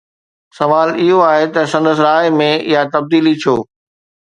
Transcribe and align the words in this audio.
سوال 0.59 0.89
اهو 1.01 1.17
آهي 1.31 1.45
ته 1.53 1.61
سندس 1.73 1.97
راءِ 2.05 2.25
۾ 2.39 2.49
اها 2.69 2.81
تبديلي 2.93 3.33
ڇو؟ 3.41 3.55